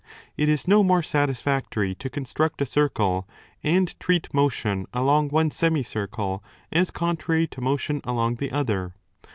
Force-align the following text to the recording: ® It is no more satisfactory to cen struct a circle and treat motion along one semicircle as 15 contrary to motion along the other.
® 0.01 0.03
It 0.35 0.49
is 0.49 0.67
no 0.67 0.83
more 0.83 1.03
satisfactory 1.03 1.93
to 1.93 2.09
cen 2.11 2.23
struct 2.23 2.59
a 2.59 2.65
circle 2.65 3.27
and 3.61 3.99
treat 3.99 4.33
motion 4.33 4.87
along 4.95 5.29
one 5.29 5.51
semicircle 5.51 6.43
as 6.71 6.87
15 6.89 6.93
contrary 6.99 7.45
to 7.45 7.61
motion 7.61 8.01
along 8.03 8.37
the 8.37 8.51
other. 8.51 8.95